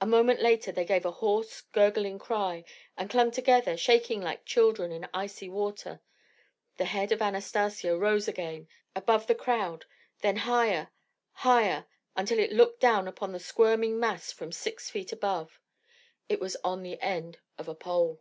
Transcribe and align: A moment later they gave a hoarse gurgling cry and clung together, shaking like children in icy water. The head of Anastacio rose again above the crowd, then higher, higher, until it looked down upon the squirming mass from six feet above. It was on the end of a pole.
A 0.00 0.06
moment 0.06 0.40
later 0.42 0.72
they 0.72 0.84
gave 0.84 1.04
a 1.04 1.12
hoarse 1.12 1.60
gurgling 1.60 2.18
cry 2.18 2.64
and 2.96 3.08
clung 3.08 3.30
together, 3.30 3.76
shaking 3.76 4.20
like 4.20 4.44
children 4.44 4.90
in 4.90 5.08
icy 5.14 5.48
water. 5.48 6.00
The 6.78 6.86
head 6.86 7.12
of 7.12 7.22
Anastacio 7.22 7.96
rose 7.96 8.26
again 8.26 8.66
above 8.96 9.28
the 9.28 9.36
crowd, 9.36 9.84
then 10.20 10.38
higher, 10.38 10.90
higher, 11.30 11.86
until 12.16 12.40
it 12.40 12.50
looked 12.54 12.80
down 12.80 13.06
upon 13.06 13.30
the 13.30 13.38
squirming 13.38 14.00
mass 14.00 14.32
from 14.32 14.50
six 14.50 14.90
feet 14.90 15.12
above. 15.12 15.60
It 16.28 16.40
was 16.40 16.56
on 16.64 16.82
the 16.82 17.00
end 17.00 17.38
of 17.56 17.68
a 17.68 17.74
pole. 17.76 18.20